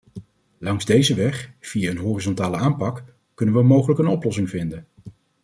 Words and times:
Langs 0.57 0.85
deze 0.85 1.15
weg, 1.15 1.51
via 1.59 1.89
een 1.91 1.97
horizontale 1.97 2.57
aanpak, 2.57 3.03
kunnen 3.33 3.55
we 3.55 3.61
mogelijk 3.61 3.99
een 3.99 4.07
oplossing 4.07 4.49
vinden. 4.49 4.85